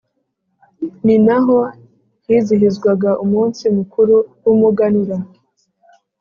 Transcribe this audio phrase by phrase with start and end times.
[1.05, 1.57] Ni naho
[2.27, 5.15] hizihizwaga umunsi mukuru w’umuganura